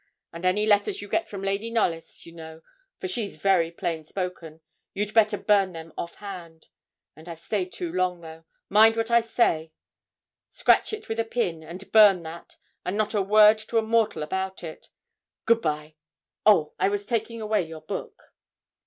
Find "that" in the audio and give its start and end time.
12.23-12.57